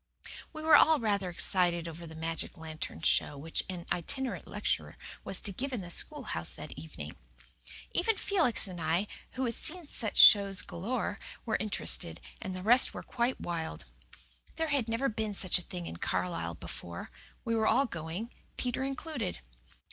[0.51, 5.41] We were all rather excited over the magic lantern show which an itinerant lecturer was
[5.41, 7.15] to give in the schoolhouse that evening.
[7.91, 12.95] Even Felix and I, who had seen such shows galore, were interested, and the rest
[12.95, 13.85] were quite wild.
[14.55, 17.11] There had never been such a thing in Carlisle before.
[17.45, 19.39] We were all going, Peter included.